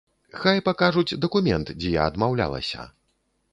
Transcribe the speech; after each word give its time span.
Хай 0.43 0.61
пакажуць 0.69 1.19
дакумент, 1.27 1.67
дзе 1.83 1.93
я 1.99 2.09
адмаўлялася. 2.13 2.91